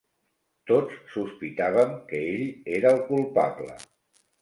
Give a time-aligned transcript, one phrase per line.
[0.71, 2.51] Tots sospitàvem que ell
[2.81, 3.81] era el culpable.